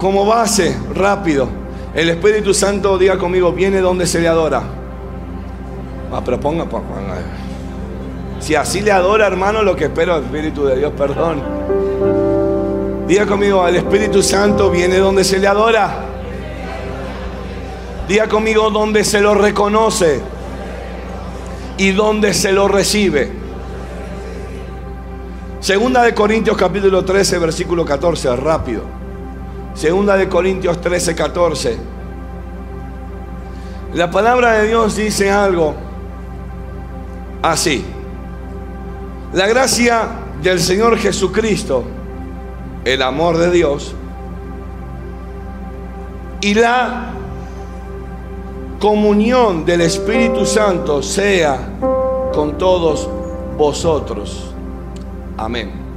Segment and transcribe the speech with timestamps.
[0.00, 1.46] como base, rápido,
[1.94, 4.62] el Espíritu Santo, diga conmigo, viene donde se le adora.
[6.10, 6.84] Ah, pero ponga, ponga.
[8.40, 11.42] Si así le adora, hermano, lo que espero Espíritu de Dios, perdón.
[13.06, 16.06] Diga conmigo, el Espíritu Santo viene donde se le adora.
[18.08, 20.22] Diga conmigo, donde se lo reconoce
[21.76, 23.30] y donde se lo recibe.
[25.60, 28.99] Segunda de Corintios capítulo 13, versículo 14, rápido.
[29.74, 31.78] Segunda de Corintios 13, 14.
[33.94, 35.74] La palabra de Dios dice algo
[37.42, 37.84] así.
[39.32, 40.08] La gracia
[40.42, 41.84] del Señor Jesucristo,
[42.84, 43.94] el amor de Dios
[46.40, 47.12] y la
[48.80, 51.58] comunión del Espíritu Santo sea
[52.32, 53.08] con todos
[53.56, 54.52] vosotros.
[55.36, 55.89] Amén.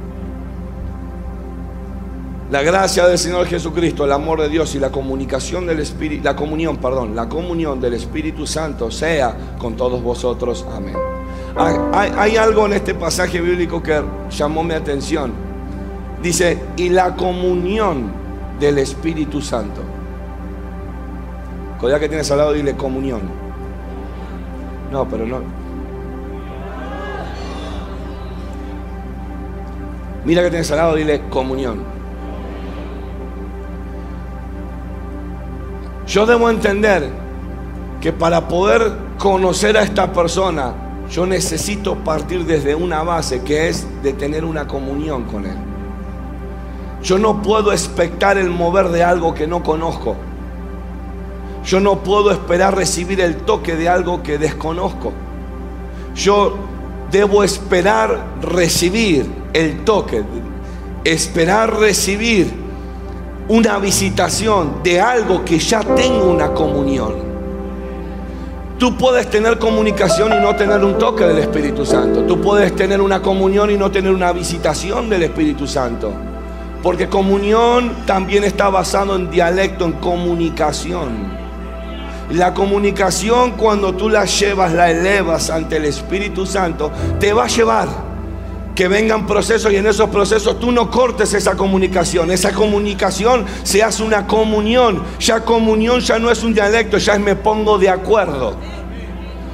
[2.54, 6.36] La gracia del Señor Jesucristo, el amor de Dios y la comunicación del Espíritu, la
[6.36, 10.64] comunión, perdón, la comunión del Espíritu Santo sea con todos vosotros.
[10.72, 10.94] Amén.
[11.56, 15.32] Hay, algo en este pasaje bíblico que llamó mi atención.
[16.22, 18.12] Dice, y la comunión
[18.60, 19.80] del Espíritu Santo.
[21.80, 23.22] Cuando que tienes al lado, dile comunión.
[24.92, 25.40] No, pero no.
[30.24, 32.03] Mira que tienes al lado, dile comunión.
[36.14, 37.10] Yo debo entender
[38.00, 40.72] que para poder conocer a esta persona,
[41.10, 45.56] yo necesito partir desde una base que es de tener una comunión con Él.
[47.02, 50.14] Yo no puedo expectar el mover de algo que no conozco.
[51.64, 55.12] Yo no puedo esperar recibir el toque de algo que desconozco.
[56.14, 56.54] Yo
[57.10, 60.22] debo esperar recibir el toque,
[61.02, 62.63] esperar recibir
[63.48, 67.34] una visitación de algo que ya tengo una comunión.
[68.78, 72.22] Tú puedes tener comunicación y no tener un toque del Espíritu Santo.
[72.24, 76.12] Tú puedes tener una comunión y no tener una visitación del Espíritu Santo.
[76.82, 81.44] Porque comunión también está basado en dialecto, en comunicación.
[82.30, 86.90] La comunicación cuando tú la llevas, la elevas ante el Espíritu Santo,
[87.20, 87.88] te va a llevar
[88.74, 92.30] que vengan procesos y en esos procesos tú no cortes esa comunicación.
[92.30, 95.02] Esa comunicación se hace una comunión.
[95.20, 98.56] Ya comunión ya no es un dialecto, ya es me pongo de acuerdo.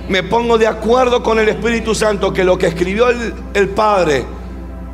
[0.08, 4.24] Me pongo de acuerdo con el Espíritu Santo que lo que escribió el, Padre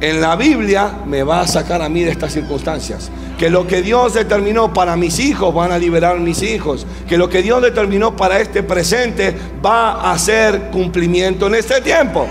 [0.00, 3.10] en la Biblia me va a sacar a mí de estas circunstancias.
[3.38, 6.86] Que lo que Dios determinó para mis hijos van a liberar mis hijos.
[7.08, 9.34] Que lo que Dios determinó para este presente
[9.64, 12.26] va a hacer cumplimiento en este tiempo.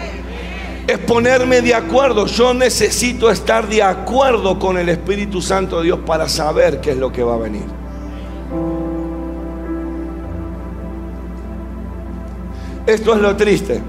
[0.88, 2.28] Es ponerme de acuerdo.
[2.28, 6.97] Yo necesito estar de acuerdo con el Espíritu Santo de Dios para saber qué es
[6.97, 7.66] lo que va a venir.
[12.85, 13.81] Esto es lo triste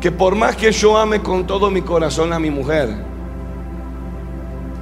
[0.00, 2.94] que por más que yo ame con todo mi corazón a mi mujer,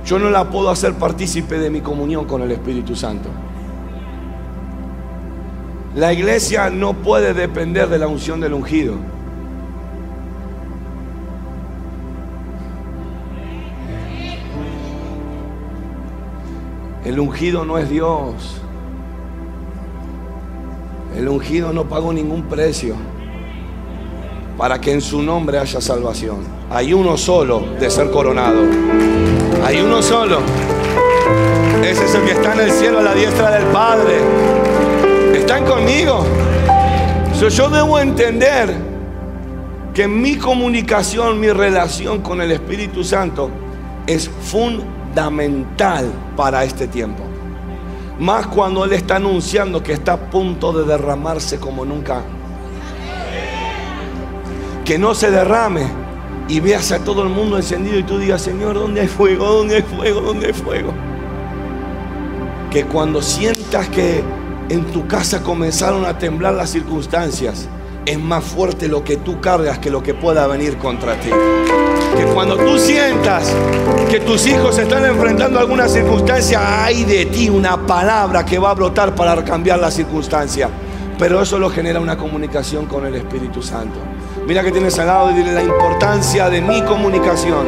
[0.05, 3.31] yo no la puedo hacer partícipe de mi comunión con el Espíritu Santo.
[5.95, 8.97] La iglesia no puede depender de la unción del ungido.
[17.05, 18.63] El ungido no es Dios.
[21.15, 22.95] El ungido no pagó ningún precio
[24.57, 26.39] para que en su nombre haya salvación.
[26.71, 28.63] Hay uno solo de ser coronado.
[29.63, 30.39] Hay uno solo.
[31.85, 34.15] Ese es el que está en el cielo a la diestra del Padre.
[35.35, 36.25] ¿Están conmigo?
[37.51, 38.75] yo debo entender
[39.93, 43.51] que mi comunicación, mi relación con el Espíritu Santo
[44.07, 44.94] es fundamental
[46.37, 47.23] para este tiempo.
[48.19, 52.23] Más cuando Él está anunciando que está a punto de derramarse como nunca
[54.85, 55.87] que no se derrame
[56.47, 59.47] y veas a todo el mundo encendido y tú digas, Señor, ¿dónde hay fuego?
[59.47, 60.21] ¿Dónde hay fuego?
[60.21, 60.93] ¿Dónde hay fuego?
[62.71, 64.23] Que cuando sientas que
[64.69, 67.67] en tu casa comenzaron a temblar las circunstancias,
[68.07, 71.31] es más fuerte lo que tú cargas que lo que pueda venir contra ti.
[72.17, 73.53] Que cuando tú sientas
[74.11, 78.75] que tus hijos están enfrentando alguna circunstancia, hay de ti una palabra que va a
[78.75, 80.69] brotar para cambiar la circunstancia.
[81.19, 83.99] Pero eso lo genera una comunicación con el Espíritu Santo.
[84.47, 87.67] Mira que tienes al lado y dile la importancia de mi comunicación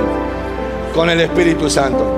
[0.94, 2.16] con el Espíritu Santo.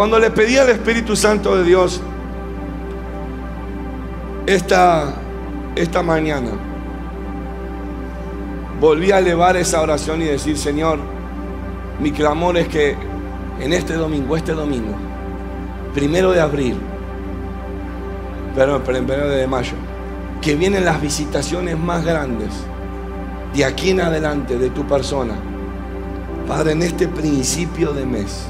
[0.00, 2.00] Cuando le pedí al Espíritu Santo de Dios
[4.46, 5.12] esta,
[5.76, 6.52] esta mañana
[8.80, 10.98] volví a elevar esa oración y decir, Señor,
[12.00, 12.96] mi clamor es que
[13.60, 14.94] en este domingo, este domingo,
[15.92, 16.78] primero de abril,
[18.56, 19.74] pero primero de mayo,
[20.40, 22.48] que vienen las visitaciones más grandes
[23.54, 25.34] de aquí en adelante de tu persona.
[26.48, 28.46] Padre, en este principio de mes,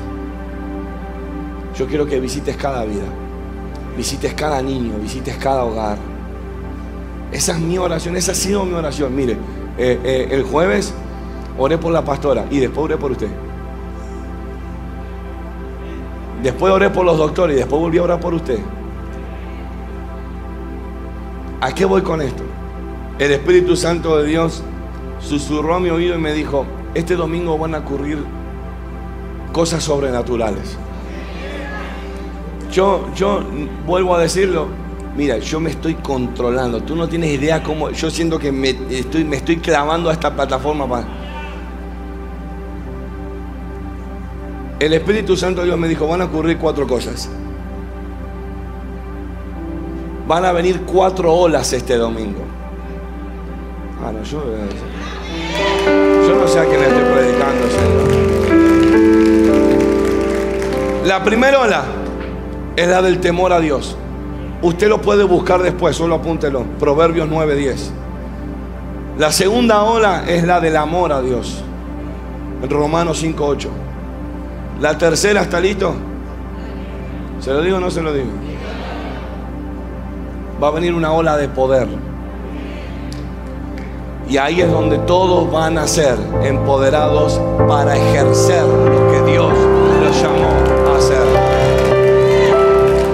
[1.81, 3.07] yo quiero que visites cada vida,
[3.97, 5.97] visites cada niño, visites cada hogar.
[7.33, 9.17] Esa es mi oración, esa ha sido mi oración.
[9.17, 9.33] Mire,
[9.79, 10.93] eh, eh, el jueves
[11.57, 13.31] oré por la pastora y después oré por usted.
[16.43, 18.59] Después oré por los doctores y después volví a orar por usted.
[21.63, 22.43] ¿A qué voy con esto?
[23.19, 24.63] El Espíritu Santo de Dios
[25.19, 28.19] susurró a mi oído y me dijo, este domingo van a ocurrir
[29.55, 30.77] cosas sobrenaturales.
[32.73, 33.43] Yo, yo
[33.85, 34.69] vuelvo a decirlo,
[35.17, 36.83] mira, yo me estoy controlando.
[36.83, 40.35] Tú no tienes idea cómo, yo siento que me estoy, me estoy clavando a esta
[40.35, 41.05] plataforma.
[44.79, 47.29] El Espíritu Santo de Dios me dijo, van a ocurrir cuatro cosas.
[50.29, 52.43] Van a venir cuatro olas este domingo.
[54.03, 54.43] Ah, no, yo,
[56.27, 58.11] yo no sé a quién le estoy predicando, Señor.
[61.05, 62.00] La primera ola
[62.81, 63.97] es la del temor a Dios.
[64.63, 66.65] Usted lo puede buscar después, solo apúntelo.
[66.79, 67.91] Proverbios 9:10.
[69.19, 71.63] La segunda ola es la del amor a Dios.
[72.69, 73.69] Romanos 5:8.
[74.81, 75.95] La tercera, ¿está listo?
[77.41, 78.31] ¿Se lo digo o no se lo digo?
[80.63, 81.89] va a venir una ola de poder.
[84.29, 89.53] Y ahí es donde todos van a ser empoderados para ejercer lo que Dios
[90.05, 90.60] los llamó.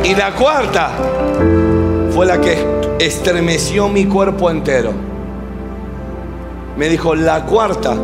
[0.06, 0.90] Y la cuarta
[2.14, 2.64] fue la que
[3.00, 4.92] estremeció mi cuerpo entero.
[6.76, 7.96] Me dijo, la cuarta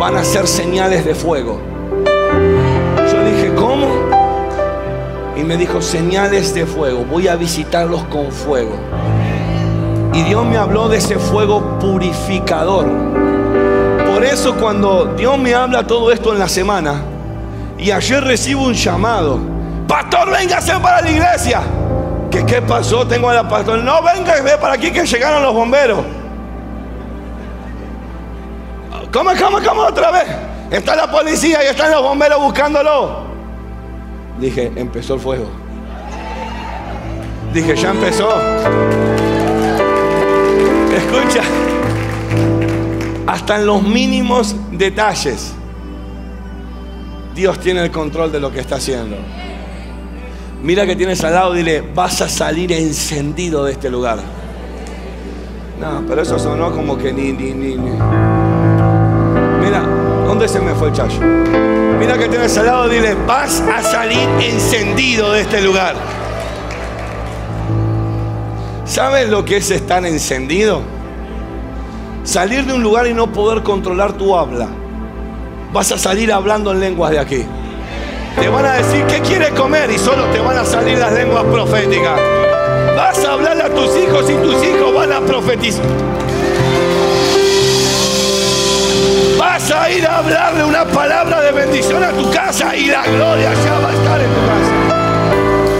[0.00, 1.60] van a ser señales de fuego.
[2.04, 4.08] Yo dije, ¿cómo?
[5.38, 8.74] y me dijo, señales de fuego, voy a visitarlos con fuego.
[10.12, 12.86] Y Dios me habló de ese fuego purificador.
[14.12, 17.02] Por eso cuando Dios me habla todo esto en la semana,
[17.78, 19.38] y ayer recibo un llamado,
[19.88, 21.62] pastor, véngase para la iglesia.
[22.30, 23.06] ¿Qué, ¿Qué pasó?
[23.06, 23.82] Tengo a la pastor.
[23.82, 26.04] No, venga ve para aquí que llegaron los bomberos.
[29.12, 30.26] ¿Cómo, cómo, cómo otra vez?
[30.70, 33.26] Está la policía y están los bomberos buscándolo.
[34.38, 35.48] Dije, empezó el fuego.
[37.54, 38.28] Dije, ya empezó.
[40.94, 41.42] Escucha,
[43.26, 45.54] hasta en los mínimos detalles,
[47.34, 49.16] Dios tiene el control de lo que está haciendo.
[50.62, 54.18] Mira que tienes al lado, dile, vas a salir encendido de este lugar.
[55.80, 57.90] No, pero eso sonó como que ni, ni, ni, ni.
[59.60, 59.82] Mira,
[60.26, 61.20] ¿dónde se me fue el chacho?
[62.00, 65.94] Mira que tienes al lado, dile, vas a salir encendido de este lugar.
[68.84, 70.80] ¿Sabes lo que es estar encendido?
[72.24, 74.66] Salir de un lugar y no poder controlar tu habla.
[75.72, 77.44] Vas a salir hablando en lenguas de aquí.
[78.40, 81.44] Te van a decir qué quieres comer y solo te van a salir las lenguas
[81.44, 82.18] proféticas.
[82.96, 85.84] Vas a hablarle a tus hijos y tus hijos van a profetizar.
[89.38, 93.52] Vas a ir a hablarle una palabra de bendición a tu casa y la gloria
[93.54, 94.72] ya va a estar en tu casa.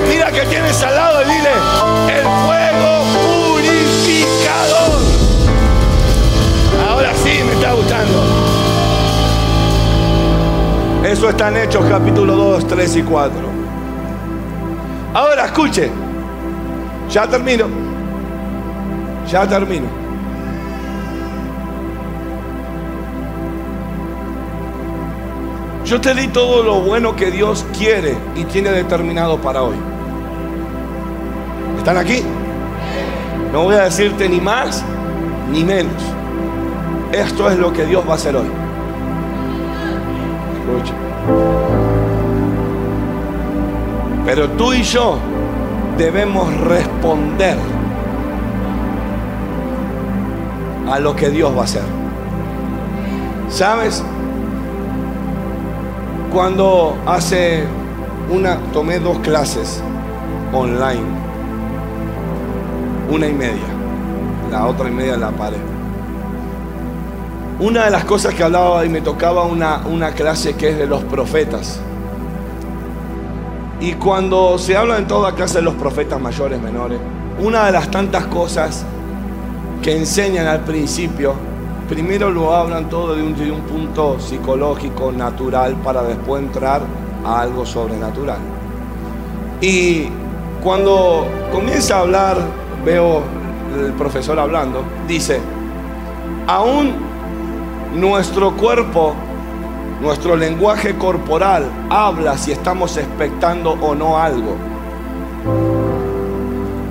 [0.09, 1.51] Mira que tienes al lado y dile,
[2.19, 2.68] el fuego
[11.09, 13.41] Eso está en Hechos capítulo 2, 3 y 4.
[15.15, 15.91] Ahora escuche,
[17.11, 17.65] ya termino,
[19.27, 19.87] ya termino.
[25.87, 29.77] Yo te di todo lo bueno que Dios quiere y tiene determinado para hoy.
[31.79, 32.23] ¿Están aquí?
[33.51, 34.85] No voy a decirte ni más
[35.51, 36.03] ni menos.
[37.13, 38.68] Esto es lo que Dios va a hacer hoy.
[44.25, 45.19] Pero tú y yo
[45.97, 47.57] debemos responder
[50.91, 51.83] a lo que Dios va a hacer.
[53.49, 54.03] ¿Sabes?
[56.33, 57.65] Cuando hace
[58.31, 59.83] una, tomé dos clases
[60.53, 61.07] online,
[63.11, 63.65] una y media,
[64.51, 65.78] la otra y media la paré.
[67.61, 70.87] Una de las cosas que hablaba y me tocaba una, una clase que es de
[70.87, 71.81] los profetas.
[73.81, 77.01] Y cuando se habla en toda clase de los profetas mayores, menores,
[77.41, 78.85] una de las tantas cosas
[79.83, 81.35] que enseñan al principio,
[81.89, 86.83] primero lo hablan todo de un, de un punto psicológico, natural, para después entrar
[87.25, 88.39] a algo sobrenatural.
[89.61, 90.09] Y
[90.63, 92.37] cuando comienza a hablar,
[92.85, 93.23] veo
[93.85, 95.41] el profesor hablando, dice,
[96.47, 97.08] aún
[97.95, 99.15] nuestro cuerpo,
[100.01, 104.57] nuestro lenguaje corporal habla si estamos expectando o no algo.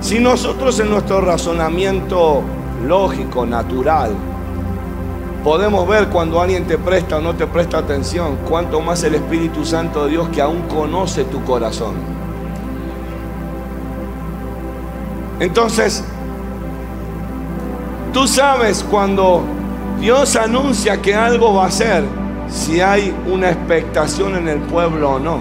[0.00, 2.42] Si nosotros en nuestro razonamiento
[2.86, 4.12] lógico, natural,
[5.42, 9.64] podemos ver cuando alguien te presta o no te presta atención, cuanto más el Espíritu
[9.64, 11.94] Santo de Dios que aún conoce tu corazón.
[15.40, 16.02] Entonces,
[18.12, 19.42] tú sabes cuando
[20.00, 22.04] Dios anuncia que algo va a ser,
[22.48, 25.40] si hay una expectación en el pueblo o no.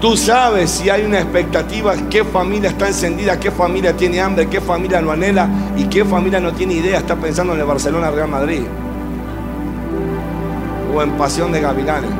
[0.00, 4.60] Tú sabes si hay una expectativa, qué familia está encendida, qué familia tiene hambre, qué
[4.60, 8.28] familia lo anhela y qué familia no tiene idea, está pensando en el Barcelona Real
[8.28, 8.62] Madrid
[10.94, 12.10] o en Pasión de Gavilanes.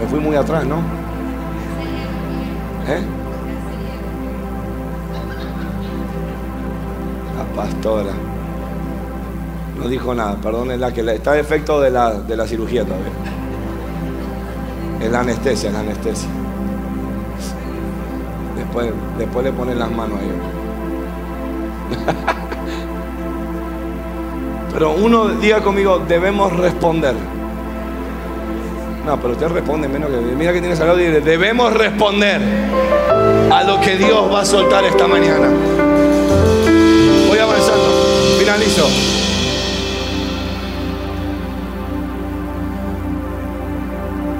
[0.00, 0.76] Me fui muy atrás, ¿no?
[2.88, 3.23] ¿Eh?
[7.54, 8.12] Pastora.
[9.78, 13.10] No dijo nada, perdónenla, que está a efecto de la, de la cirugía todavía.
[15.00, 16.28] Es la anestesia, es la anestesia.
[18.56, 20.54] Después, después le ponen las manos a.
[24.72, 27.14] Pero uno diga conmigo, debemos responder.
[29.06, 30.16] No, pero usted responde menos que.
[30.16, 32.40] Mira que tiene salud y dice, debemos responder
[33.52, 35.48] a lo que Dios va a soltar esta mañana.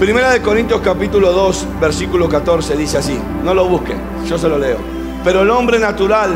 [0.00, 4.58] Primera de Corintios capítulo 2, versículo 14 dice así, no lo busquen, yo se lo
[4.58, 4.78] leo.
[5.22, 6.32] Pero el hombre natural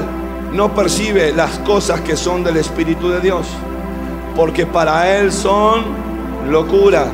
[0.52, 3.48] no percibe las cosas que son del Espíritu de Dios,
[4.36, 5.82] porque para él son
[6.48, 7.08] locura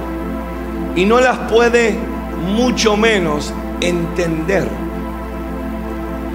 [0.94, 1.96] y no las puede
[2.46, 4.68] mucho menos entender,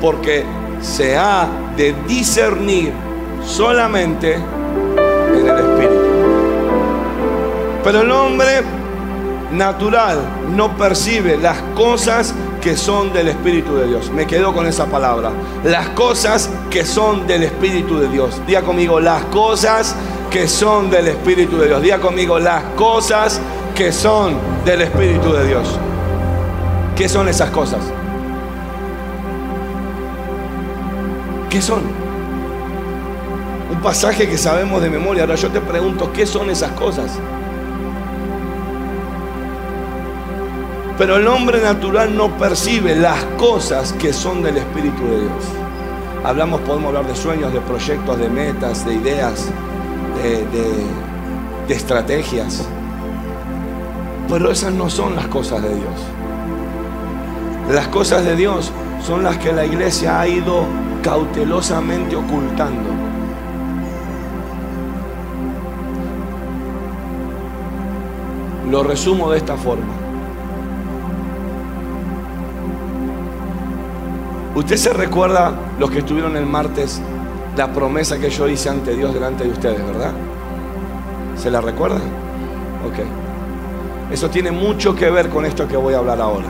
[0.01, 0.43] porque
[0.81, 3.08] se ha de discernir
[3.45, 6.09] solamente en el Espíritu.
[7.83, 8.61] Pero el hombre
[9.51, 10.19] natural
[10.55, 14.11] no percibe las cosas que son del Espíritu de Dios.
[14.11, 15.31] Me quedo con esa palabra.
[15.63, 18.41] Las cosas que son del Espíritu de Dios.
[18.45, 19.95] Día conmigo, las cosas
[20.29, 21.81] que son del Espíritu de Dios.
[21.81, 23.39] Día conmigo, las cosas
[23.75, 25.79] que son del Espíritu de Dios.
[26.95, 27.79] ¿Qué son esas cosas?
[31.49, 32.08] ¿Qué son?
[33.83, 35.23] Pasaje que sabemos de memoria.
[35.23, 37.17] Ahora yo te pregunto, ¿qué son esas cosas?
[40.97, 45.45] Pero el hombre natural no percibe las cosas que son del Espíritu de Dios.
[46.25, 49.47] Hablamos, podemos hablar de sueños, de proyectos, de metas, de ideas,
[50.21, 50.85] de, de,
[51.69, 52.67] de estrategias.
[54.27, 56.01] Pero esas no son las cosas de Dios.
[57.71, 60.65] Las cosas de Dios son las que la iglesia ha ido
[61.01, 62.98] cautelosamente ocultando.
[68.69, 69.93] Lo resumo de esta forma.
[74.55, 77.01] ¿Usted se recuerda, los que estuvieron el martes,
[77.55, 80.11] la promesa que yo hice ante Dios delante de ustedes, verdad?
[81.37, 81.97] ¿Se la recuerda?
[82.85, 84.11] Ok.
[84.11, 86.47] Eso tiene mucho que ver con esto que voy a hablar ahora.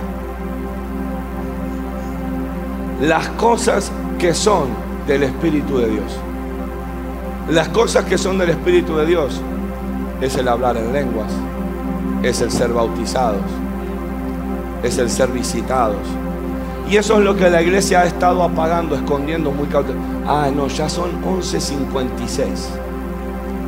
[3.01, 4.67] Las cosas que son
[5.07, 6.17] del Espíritu de Dios.
[7.49, 9.41] Las cosas que son del Espíritu de Dios
[10.21, 11.31] es el hablar en lenguas,
[12.23, 13.41] es el ser bautizados,
[14.83, 16.01] es el ser visitados.
[16.89, 20.27] Y eso es lo que la iglesia ha estado apagando, escondiendo muy cautelosamente.
[20.27, 22.45] Ah, no, ya son 11.56.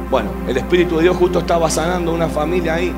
[0.09, 2.93] Bueno, el Espíritu de Dios justo estaba sanando una familia ahí.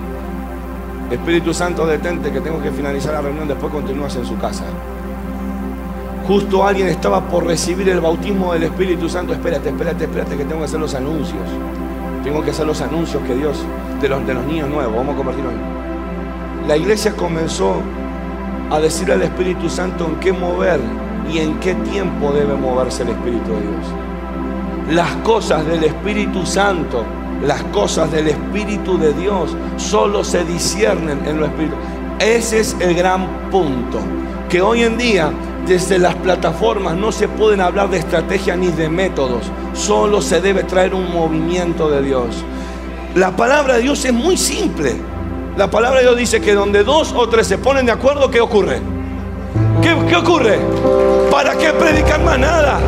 [1.12, 4.64] Espíritu Santo, detente que tengo que finalizar la reunión, después continúas en su casa.
[6.28, 9.34] Justo alguien estaba por recibir el bautismo del Espíritu Santo.
[9.34, 11.44] Espérate, espérate, espérate, que tengo que hacer los anuncios.
[12.24, 13.66] Tengo que hacer los anuncios que Dios,
[14.02, 16.68] de los, de los niños nuevos, vamos a convertirlo en.
[16.68, 17.76] La iglesia comenzó
[18.72, 20.80] a decirle al Espíritu Santo en qué mover
[21.30, 23.86] y en qué tiempo debe moverse el Espíritu de Dios.
[24.92, 27.04] Las cosas del Espíritu Santo,
[27.46, 31.76] las cosas del Espíritu de Dios, solo se disciernen en lo espíritu.
[32.20, 34.00] Ese es el gran punto.
[34.50, 35.32] Que hoy en día,
[35.66, 39.52] desde las plataformas, no se pueden hablar de estrategia ni de métodos.
[39.74, 42.44] Solo se debe traer un movimiento de Dios.
[43.16, 44.96] La palabra de Dios es muy simple.
[45.56, 48.42] La palabra de Dios dice que donde dos o tres se ponen de acuerdo, ¿qué
[48.42, 48.82] ocurre?
[49.82, 50.60] ¿Qué, ocurre?
[51.30, 52.80] ¿Para qué predicar más nada?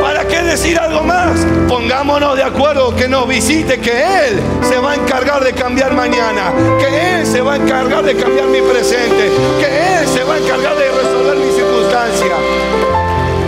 [0.00, 1.44] ¿Para qué decir algo más?
[1.68, 6.52] Pongámonos de acuerdo que nos visite, que Él se va a encargar de cambiar mañana,
[6.78, 10.38] que Él se va a encargar de cambiar mi presente, que Él se va a
[10.38, 11.50] encargar de resolver mi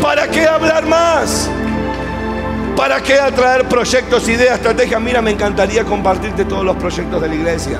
[0.00, 1.50] ¿Para qué hablar más?
[2.76, 5.00] ¿Para qué atraer proyectos, ideas, estrategias?
[5.00, 7.78] Mira, me encantaría compartirte todos los proyectos de la iglesia.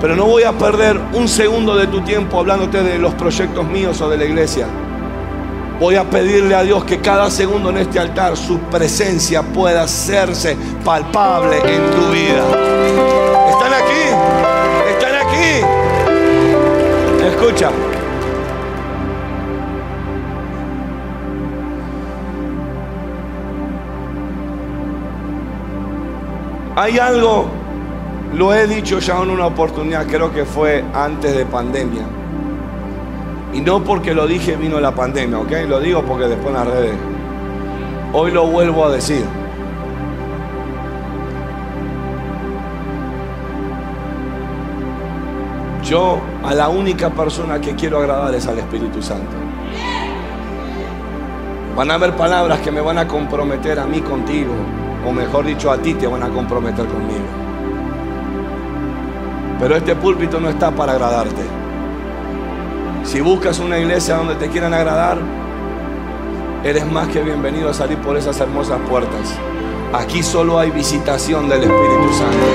[0.00, 4.00] Pero no voy a perder un segundo de tu tiempo hablándote de los proyectos míos
[4.02, 4.66] o de la iglesia.
[5.80, 10.56] Voy a pedirle a Dios que cada segundo en este altar su presencia pueda hacerse
[10.84, 13.21] palpable en tu vida.
[26.92, 27.46] Hay algo,
[28.34, 32.02] lo he dicho ya en una oportunidad, creo que fue antes de pandemia.
[33.54, 35.52] Y no porque lo dije vino la pandemia, ¿ok?
[35.66, 36.94] Lo digo porque después en las redes.
[38.12, 39.24] Hoy lo vuelvo a decir.
[45.82, 49.32] Yo a la única persona que quiero agradar es al Espíritu Santo.
[51.74, 54.52] Van a haber palabras que me van a comprometer a mí contigo,
[55.06, 57.24] o mejor dicho, a ti te van a comprometer conmigo.
[59.58, 61.42] Pero este púlpito no está para agradarte.
[63.04, 65.18] Si buscas una iglesia donde te quieran agradar,
[66.64, 69.34] eres más que bienvenido a salir por esas hermosas puertas.
[69.92, 72.46] Aquí solo hay visitación del Espíritu Santo.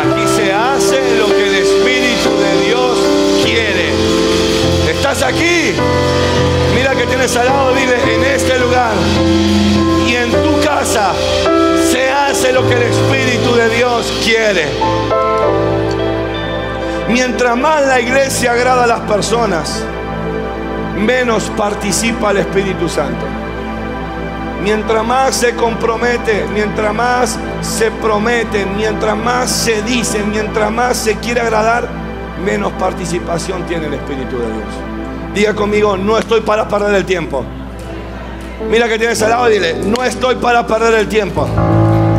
[0.00, 2.98] Aquí se hace lo que el Espíritu de Dios
[3.44, 3.90] quiere.
[4.90, 5.74] ¿Estás aquí?
[6.74, 8.92] Mira que tienes al lado, dile, en este lugar
[10.92, 14.66] se hace lo que el Espíritu de Dios quiere.
[17.08, 19.82] Mientras más la iglesia agrada a las personas,
[20.98, 23.24] menos participa el Espíritu Santo.
[24.62, 31.16] Mientras más se compromete, mientras más se promete, mientras más se dice, mientras más se
[31.16, 31.88] quiere agradar,
[32.44, 34.74] menos participación tiene el Espíritu de Dios.
[35.34, 37.46] Diga conmigo, no estoy para perder el tiempo.
[38.68, 41.46] Mira que tienes al lado y dile, no estoy para perder el tiempo.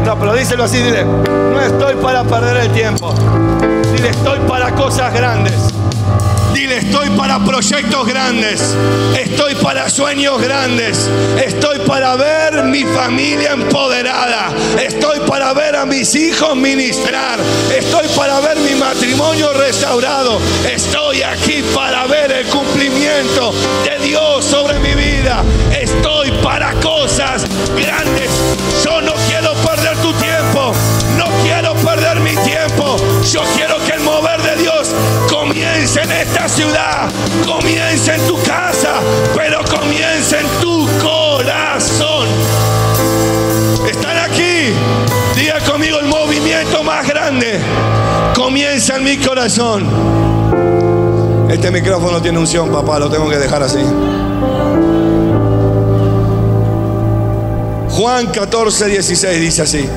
[0.06, 3.13] No, pero díselo así, dile, no estoy para perder el tiempo.
[3.95, 5.73] Dile, estoy para cosas grandes.
[6.54, 8.76] Dile, estoy para proyectos grandes.
[9.20, 11.10] Estoy para sueños grandes.
[11.44, 14.54] Estoy para ver mi familia empoderada.
[14.80, 17.39] Estoy para ver a mis hijos ministrar.
[17.76, 20.39] Estoy para ver mi matrimonio restaurado.
[20.72, 25.44] Estoy aquí para ver el cumplimiento de Dios sobre mi vida.
[25.72, 28.30] Estoy para cosas grandes.
[36.24, 37.10] Esta ciudad,
[37.46, 39.02] comience en tu casa,
[39.36, 42.28] pero comience en tu corazón.
[43.86, 44.74] Están aquí.
[45.36, 47.60] Diga conmigo el movimiento más grande.
[48.36, 49.86] Comienza en mi corazón.
[51.50, 53.84] Este micrófono tiene unción, papá, lo tengo que dejar así.
[57.90, 59.90] Juan 14, 16 dice así.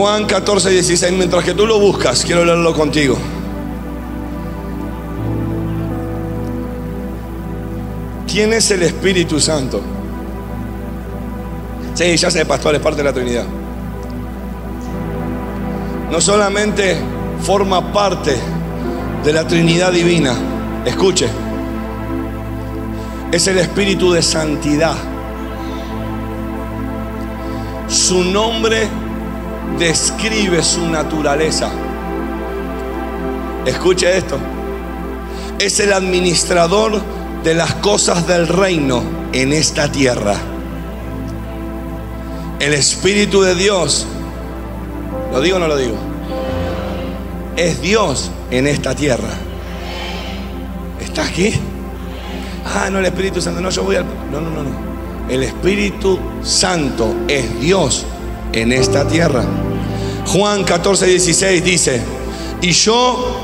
[0.00, 1.12] Juan 14, 16.
[1.12, 3.18] Mientras que tú lo buscas, quiero leerlo contigo.
[8.26, 9.82] ¿Quién es el Espíritu Santo?
[11.92, 13.44] Sí, ya sé, pastor, es parte de la Trinidad.
[16.10, 16.96] No solamente
[17.42, 18.38] forma parte
[19.22, 20.34] de la Trinidad Divina,
[20.86, 21.28] escuche,
[23.30, 24.96] es el Espíritu de Santidad.
[27.86, 28.88] Su nombre
[29.80, 31.70] describe su naturaleza.
[33.64, 34.38] Escuche esto.
[35.58, 37.00] Es el administrador
[37.42, 40.36] de las cosas del reino en esta tierra.
[42.60, 44.06] El Espíritu de Dios,
[45.32, 45.96] ¿lo digo o no lo digo?
[47.56, 49.30] Es Dios en esta tierra.
[51.00, 51.54] ¿Está aquí?
[52.66, 54.04] Ah, no, el Espíritu Santo, no, yo voy al...
[54.30, 54.90] No, no, no, no.
[55.30, 58.04] El Espíritu Santo es Dios
[58.52, 59.44] en esta tierra.
[60.32, 62.00] Juan 14, 16 dice,
[62.62, 63.36] y yo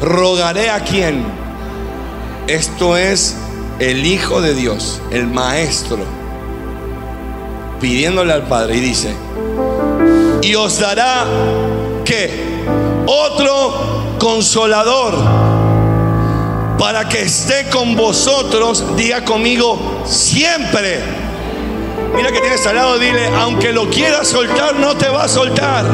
[0.00, 1.22] rogaré a quien.
[2.46, 3.36] Esto es
[3.78, 5.98] el Hijo de Dios, el Maestro,
[7.78, 9.14] pidiéndole al Padre y dice,
[10.40, 11.26] y os dará
[12.06, 12.64] que
[13.06, 15.14] otro consolador
[16.78, 21.23] para que esté con vosotros, diga conmigo, siempre.
[22.14, 25.84] Mira que tienes al lado, dile, aunque lo quieras soltar, no te va a soltar.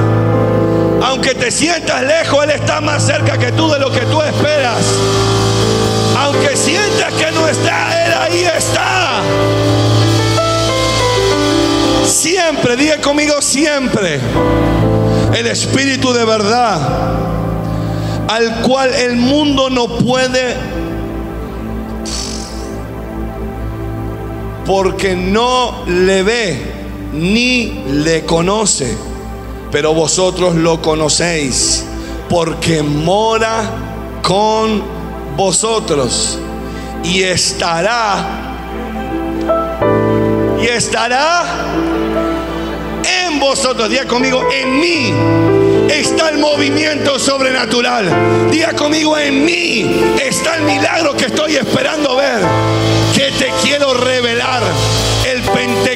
[1.02, 4.78] Aunque te sientas lejos, Él está más cerca que tú de lo que tú esperas.
[6.18, 9.22] Aunque sientas que no está, Él ahí está.
[12.06, 14.20] Siempre, diga conmigo siempre.
[15.34, 16.78] El Espíritu de verdad,
[18.28, 20.54] al cual el mundo no puede,
[24.70, 26.62] porque no le ve
[27.12, 28.96] ni le conoce,
[29.72, 31.84] pero vosotros lo conocéis,
[32.28, 33.68] porque mora
[34.22, 34.80] con
[35.36, 36.38] vosotros
[37.02, 38.24] y estará
[40.62, 41.42] y estará
[43.26, 43.90] en vosotros.
[43.90, 45.12] Diga conmigo, en mí
[45.92, 48.08] está el movimiento sobrenatural.
[48.52, 52.89] Diga conmigo, en mí está el milagro que estoy esperando ver.
[53.14, 54.62] Que te quiero revelar.
[55.26, 55.89] El Pentecostés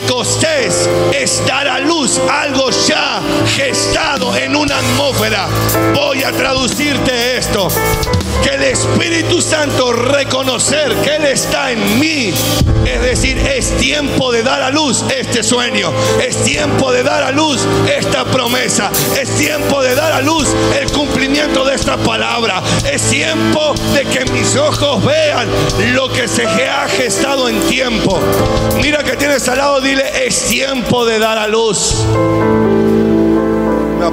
[1.12, 5.48] está a la luz, algo ya gestado en una atmósfera.
[5.94, 7.68] Voy a traducirte esto
[8.42, 12.32] que el Espíritu Santo reconocer que Él está en mí.
[12.84, 15.92] Es decir, es tiempo de dar a luz este sueño.
[16.22, 18.90] Es tiempo de dar a luz esta promesa.
[19.18, 22.62] Es tiempo de dar a luz el cumplimiento de esta palabra.
[22.90, 25.48] Es tiempo de que mis ojos vean
[25.94, 28.20] lo que se ha gestado en tiempo.
[28.82, 31.94] Mira que tienes al lado, dile, es tiempo de dar a luz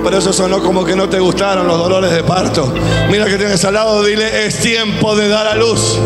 [0.03, 2.73] pero eso sonó como que no te gustaron los dolores de parto.
[3.09, 5.97] Mira que tienes al lado, dile, es tiempo de dar a luz.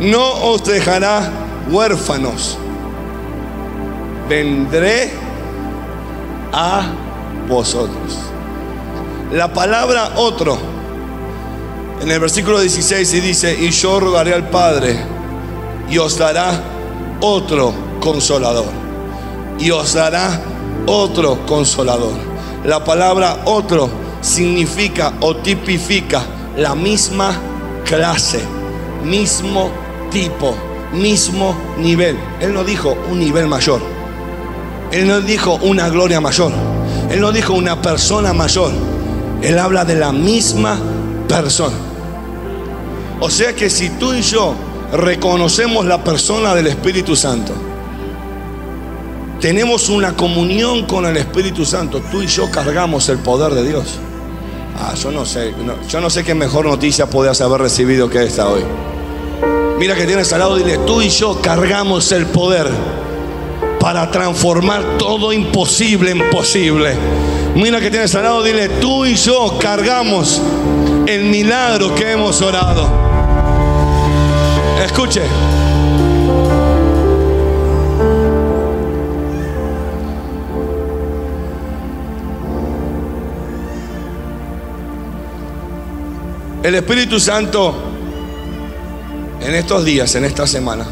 [0.00, 1.30] No os dejará
[1.70, 2.58] huérfanos.
[4.28, 5.10] Vendré
[6.52, 6.82] a
[7.48, 8.18] vosotros.
[9.32, 10.58] La palabra otro,
[12.00, 14.98] en el versículo 16 y dice, y yo rogaré al Padre
[15.90, 16.52] y os dará
[17.20, 18.80] otro consolador
[19.60, 20.40] y os dará
[20.86, 22.14] otro consolador.
[22.64, 26.22] La palabra otro significa o tipifica
[26.56, 27.36] la misma
[27.84, 28.40] clase,
[29.04, 29.70] mismo
[30.10, 30.54] tipo,
[30.92, 32.18] mismo nivel.
[32.40, 33.80] Él no dijo un nivel mayor.
[34.90, 36.52] Él no dijo una gloria mayor.
[37.10, 38.72] Él no dijo una persona mayor.
[39.42, 40.78] Él habla de la misma
[41.28, 41.76] persona.
[43.20, 44.54] O sea que si tú y yo
[44.92, 47.54] reconocemos la persona del Espíritu Santo,
[49.40, 52.02] tenemos una comunión con el Espíritu Santo.
[52.10, 53.98] Tú y yo cargamos el poder de Dios.
[54.78, 55.54] Ah, yo no sé,
[55.88, 58.62] yo no sé qué mejor noticia podías haber recibido que esta hoy.
[59.78, 62.68] Mira que tienes al lado, dile, tú y yo cargamos el poder
[63.80, 66.94] para transformar todo imposible en posible.
[67.54, 70.40] Mira que tienes al lado, dile, tú y yo cargamos
[71.06, 73.09] el milagro que hemos orado.
[74.84, 75.20] Escuche.
[86.62, 87.74] El Espíritu Santo
[89.42, 90.86] en estos días, en esta semana,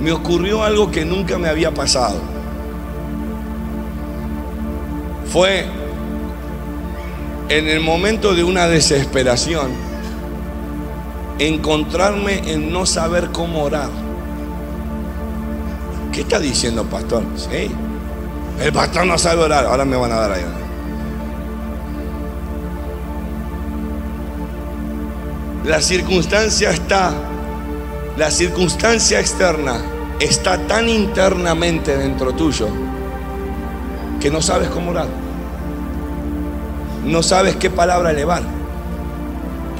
[0.00, 2.20] me ocurrió algo que nunca me había pasado.
[5.32, 5.66] Fue
[7.48, 9.93] en el momento de una desesperación
[11.38, 13.88] encontrarme en no saber cómo orar.
[16.12, 17.24] ¿Qué está diciendo, pastor?
[17.36, 17.70] Sí.
[18.62, 19.66] El pastor no sabe orar.
[19.66, 20.44] Ahora me van a dar ahí.
[25.64, 27.12] La circunstancia está,
[28.18, 29.80] la circunstancia externa
[30.20, 32.68] está tan internamente dentro tuyo
[34.20, 35.08] que no sabes cómo orar.
[37.04, 38.42] No sabes qué palabra elevar.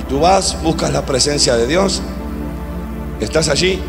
[0.09, 2.03] Tú vas, buscas la presencia de Dios,
[3.21, 3.81] estás allí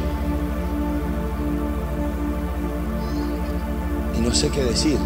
[4.18, 4.98] y no sé qué decir.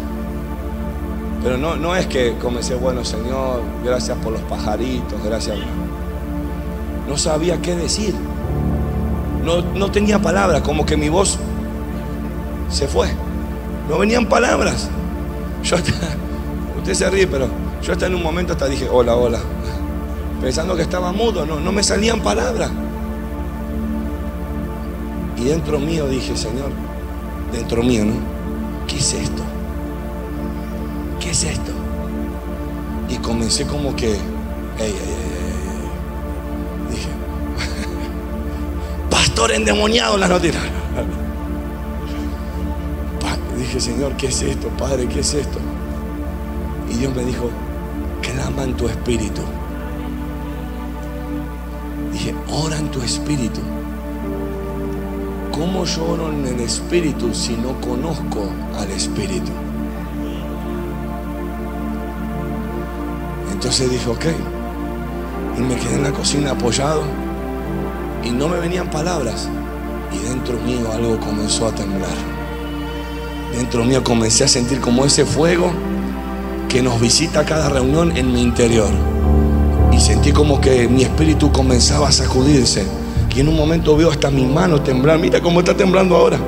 [1.42, 5.56] Pero no, no es que comencé, bueno Señor, gracias por los pajaritos, gracias
[7.10, 8.14] no sabía qué decir.
[9.44, 11.38] No, tenía palabras, como que mi voz
[12.70, 13.08] se fue.
[13.88, 14.88] No venían palabras.
[15.64, 15.92] Yo hasta,
[16.78, 17.48] usted se ríe, pero
[17.82, 19.40] yo hasta en un momento hasta dije, hola, hola.
[20.40, 22.70] Pensando que estaba mudo, no, no me salían palabras.
[25.36, 26.70] Y dentro mío dije, Señor,
[27.52, 28.14] dentro mío, ¿no?
[28.86, 29.42] ¿Qué es esto?
[31.18, 31.72] ¿Qué es esto?
[33.08, 34.20] Y comencé como que, ey,
[34.78, 34.94] ey,
[39.54, 40.62] endemoniado en las noticias.
[43.58, 44.68] Dije, Señor, ¿qué es esto?
[44.78, 45.58] Padre, ¿qué es esto?
[46.90, 47.50] Y Dios me dijo,
[48.22, 49.42] clama en tu espíritu.
[52.52, 53.60] Ora en tu espíritu.
[55.60, 59.50] ¿cómo yo oro en el Espíritu si no conozco al Espíritu?
[63.52, 64.24] Entonces dije, ok.
[65.58, 67.02] Y me quedé en la cocina apoyado
[68.24, 69.50] y no me venían palabras.
[70.12, 72.16] Y dentro mío algo comenzó a temblar.
[73.54, 75.70] Dentro mío comencé a sentir como ese fuego
[76.70, 79.19] que nos visita cada reunión en mi interior.
[80.00, 82.86] Sentí como que mi espíritu comenzaba a sacudirse.
[83.36, 85.18] Y en un momento veo hasta mi mano temblar.
[85.18, 86.38] Mira cómo está temblando ahora.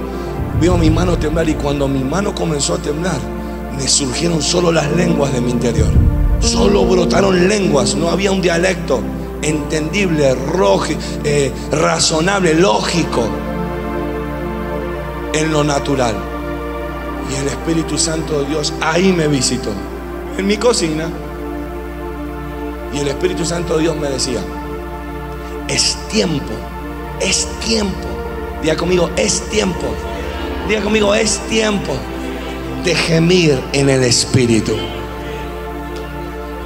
[0.59, 3.19] Veo mi mano temblar y cuando mi mano comenzó a temblar,
[3.77, 5.91] me surgieron solo las lenguas de mi interior.
[6.41, 9.01] Solo brotaron lenguas, no había un dialecto
[9.43, 10.35] entendible,
[11.25, 13.23] eh, razonable, lógico
[15.35, 16.15] en lo natural.
[17.31, 19.71] Y el Espíritu Santo de Dios ahí me visitó,
[20.39, 21.11] en mi cocina.
[22.93, 24.41] Y el Espíritu Santo de Dios me decía,
[25.69, 26.53] es tiempo,
[27.21, 28.09] es tiempo.
[28.63, 29.95] Diga conmigo, es tiempo.
[30.69, 31.93] Diga conmigo, es tiempo
[32.85, 34.77] de gemir en el Espíritu.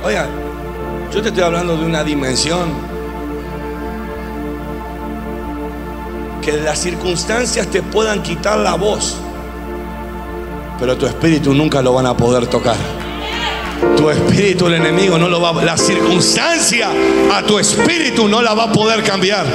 [0.04, 0.28] Oiga,
[1.12, 2.70] yo te estoy hablando de una dimensión
[6.42, 9.16] que las circunstancias te puedan quitar la voz,
[10.78, 12.76] pero tu espíritu nunca lo van a poder tocar.
[13.96, 16.90] Tu espíritu, el enemigo, no lo va La circunstancia
[17.32, 19.46] a tu espíritu no la va a poder cambiar.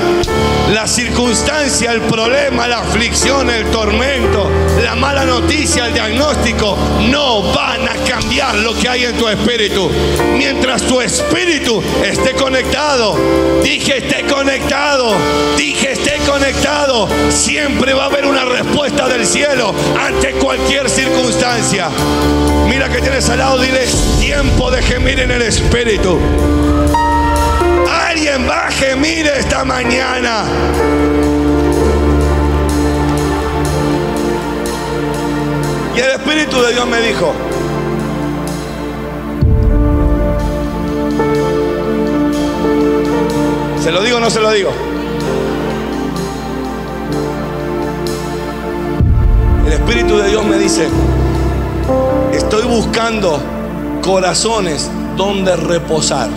[0.74, 4.50] La circunstancia, el problema, la aflicción, el tormento,
[4.84, 6.78] la mala noticia, el diagnóstico,
[7.10, 9.90] no van a cambiar lo que hay en tu espíritu.
[10.38, 13.18] Mientras tu espíritu esté conectado,
[13.64, 15.14] dije esté conectado,
[15.58, 15.91] dije
[16.32, 21.90] conectado, siempre va a haber una respuesta del cielo ante cualquier circunstancia.
[22.70, 23.86] Mira que tienes al lado, dile,
[24.18, 26.18] tiempo de gemir en el Espíritu.
[28.08, 30.46] Alguien va a gemir esta mañana.
[35.94, 37.34] Y el Espíritu de Dios me dijo,
[43.84, 44.91] ¿se lo digo o no se lo digo?
[49.72, 50.90] El Espíritu de Dios me dice,
[52.34, 53.42] Estoy buscando
[54.02, 56.28] corazones donde reposar.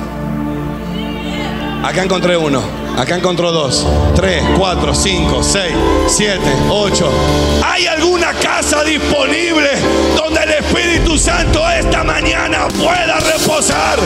[1.82, 2.62] Acá encontré uno.
[2.96, 5.74] Acá encontró dos, tres, cuatro, cinco, seis,
[6.06, 7.10] siete, ocho.
[7.64, 9.70] ¿Hay alguna casa disponible
[10.16, 13.98] donde el Espíritu Santo esta mañana pueda reposar?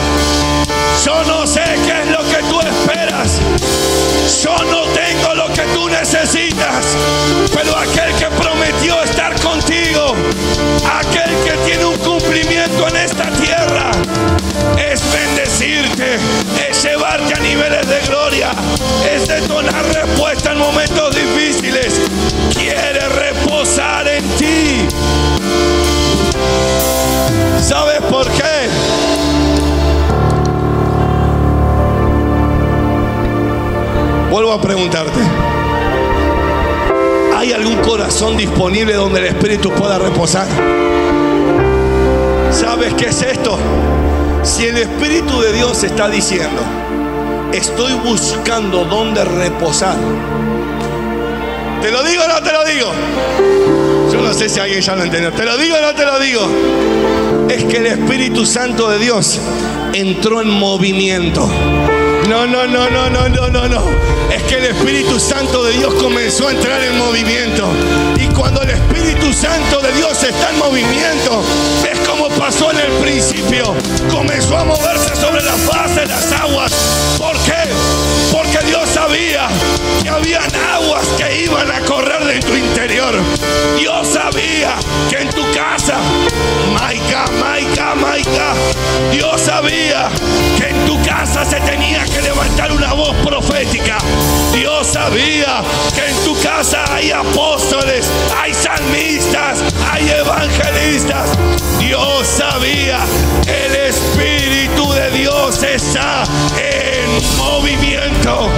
[1.05, 3.39] Yo no sé qué es lo que tú esperas.
[4.43, 6.97] Yo no tengo lo que tú necesitas.
[7.53, 8.38] Pero aquel que
[17.69, 18.51] niveles de gloria,
[19.13, 22.01] es detonar respuesta en momentos difíciles.
[22.53, 24.87] Quiere reposar en ti.
[27.61, 28.69] ¿Sabes por qué?
[34.31, 35.19] Vuelvo a preguntarte.
[37.37, 40.47] ¿Hay algún corazón disponible donde el Espíritu pueda reposar?
[42.51, 43.57] ¿Sabes qué es esto?
[44.43, 46.61] Si el Espíritu de Dios está diciendo,
[47.53, 49.95] estoy buscando dónde reposar.
[51.81, 52.91] ¿Te lo digo o no te lo digo?
[54.11, 55.31] Yo no sé si alguien ya lo entendió.
[55.31, 56.41] ¿Te lo digo o no te lo digo?
[57.49, 59.39] Es que el Espíritu Santo de Dios
[59.93, 61.49] entró en movimiento.
[62.29, 63.83] No, no, no, no, no, no, no, no.
[64.31, 67.67] Es que el Espíritu Santo de Dios comenzó a entrar en movimiento.
[68.17, 71.43] Y cuando el Espíritu Santo de Dios está en movimiento,
[71.91, 73.73] es como pasó en el principio.
[74.11, 76.71] Comenzó a moverse sobre la faz de las aguas.
[77.17, 77.63] ¿Por qué?
[78.31, 79.47] Porque Dios sabía
[80.01, 83.15] que habían aguas que iban a correr de tu interior.
[83.77, 84.75] Dios sabía
[85.09, 85.97] que en tu casa,
[86.73, 88.53] Maica, Maica, Maica,
[89.11, 90.09] Dios sabía
[90.57, 93.97] que en tu casa se tenía que levantar una voz profética.
[94.53, 101.31] Dios sabía que en tu casa hay apóstoles, hay salmistas, hay evangelistas.
[101.79, 102.99] Dios sabía,
[103.47, 106.23] el Espíritu de Dios está
[106.57, 108.49] en movimiento.